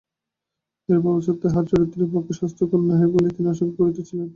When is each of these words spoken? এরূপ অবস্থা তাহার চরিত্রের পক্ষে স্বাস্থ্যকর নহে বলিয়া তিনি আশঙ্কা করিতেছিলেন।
এরূপ 0.89 1.05
অবস্থা 1.09 1.33
তাহার 1.43 1.65
চরিত্রের 1.71 2.09
পক্ষে 2.13 2.33
স্বাস্থ্যকর 2.39 2.79
নহে 2.87 3.07
বলিয়া 3.13 3.35
তিনি 3.35 3.47
আশঙ্কা 3.49 3.77
করিতেছিলেন। 3.79 4.27